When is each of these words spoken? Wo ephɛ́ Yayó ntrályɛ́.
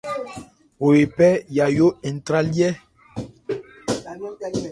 Wo 0.81 0.87
ephɛ́ 1.03 1.31
Yayó 1.55 1.87
ntrályɛ́. 2.13 2.71